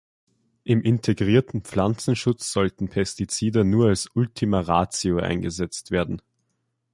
Im 0.63 0.81
integrierten 0.81 1.61
Pflanzenschutz 1.61 2.51
sollten 2.51 2.89
Pestizide 2.89 3.63
nur 3.63 3.89
als 3.89 4.09
Ultima 4.15 4.61
Ratio 4.61 5.19
eingesetzt 5.19 5.91
werden. 5.91 6.23